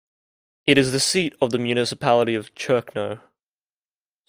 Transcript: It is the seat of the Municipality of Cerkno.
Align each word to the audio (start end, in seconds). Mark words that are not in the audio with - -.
It 0.65 0.79
is 0.79 0.93
the 0.93 0.99
seat 0.99 1.35
of 1.39 1.51
the 1.51 1.59
Municipality 1.59 2.33
of 2.33 2.55
Cerkno. 2.55 3.21